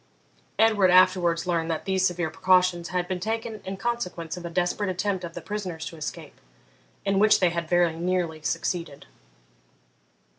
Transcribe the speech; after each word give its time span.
Edward 0.57 0.89
afterwards 0.89 1.45
learned 1.45 1.69
that 1.69 1.85
these 1.85 2.07
severe 2.07 2.31
precautions 2.31 2.87
had 2.87 3.07
been 3.07 3.19
taken 3.19 3.61
in 3.63 3.77
consequence 3.77 4.35
of 4.35 4.43
a 4.43 4.49
desperate 4.49 4.89
attempt 4.89 5.23
of 5.23 5.35
the 5.35 5.41
prisoners 5.41 5.85
to 5.85 5.95
escape, 5.95 6.41
in 7.05 7.19
which 7.19 7.39
they 7.39 7.51
had 7.51 7.69
very 7.69 7.95
nearly 7.95 8.41
succeeded. 8.41 9.05